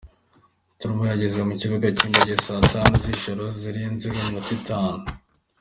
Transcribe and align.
Stromae 0.73 1.07
yageze 1.11 1.39
ku 1.47 1.53
kibuga 1.61 1.87
cy’indege 1.95 2.33
saa 2.45 2.63
tanu 2.71 2.93
z’ijoro 3.03 3.43
zirenzeho 3.59 4.15
iminota 4.21 4.51
itanu. 4.59 5.03